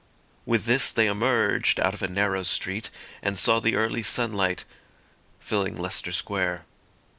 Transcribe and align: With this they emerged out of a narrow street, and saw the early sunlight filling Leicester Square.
With 0.47 0.65
this 0.65 0.91
they 0.91 1.05
emerged 1.05 1.79
out 1.79 1.93
of 1.93 2.01
a 2.01 2.07
narrow 2.07 2.41
street, 2.41 2.89
and 3.21 3.37
saw 3.37 3.59
the 3.59 3.75
early 3.75 4.01
sunlight 4.01 4.65
filling 5.39 5.75
Leicester 5.79 6.11
Square. 6.11 6.65